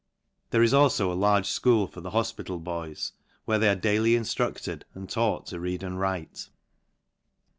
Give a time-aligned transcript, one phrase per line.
[0.49, 3.11] There is alfo a large fchool for the hofpital boys,
[3.45, 6.49] where they are daily innructed, and taught to read and write.